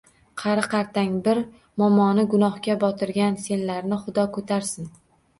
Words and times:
Qari-qartang 0.41 1.17
bir 1.25 1.41
momoni 1.81 2.23
gunohga 2.31 2.75
botirgan 2.83 3.37
senlarni 3.43 3.99
xudo 4.07 4.25
ko‘tarsin! 4.39 4.89